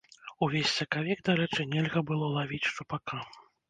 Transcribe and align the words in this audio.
Увесь 0.45 0.73
сакавік, 0.77 1.23
дарэчы, 1.29 1.69
нельга 1.77 2.07
было 2.11 2.35
лавіць 2.41 2.65
шчупака. 2.69 3.27